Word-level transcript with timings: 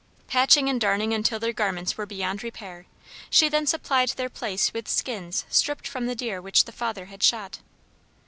Patching 0.25 0.67
and 0.67 0.81
darning 0.81 1.13
until 1.13 1.39
their 1.39 1.53
garments 1.53 1.95
were 1.95 2.07
beyond 2.07 2.41
repair, 2.41 2.87
she 3.29 3.49
then 3.49 3.67
supplied 3.67 4.09
their 4.09 4.29
place 4.29 4.73
with 4.73 4.87
skins 4.87 5.45
stripped 5.47 5.87
from 5.87 6.07
the 6.07 6.15
deer 6.15 6.41
which 6.41 6.63
the 6.65 6.71
father 6.71 7.05
had 7.05 7.21
shot. 7.21 7.59